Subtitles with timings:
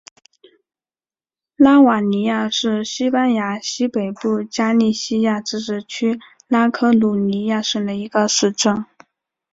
[1.57, 8.83] 拉瓦尼亚是西班牙西北部加利西亚自治区拉科鲁尼亚省的一个市镇。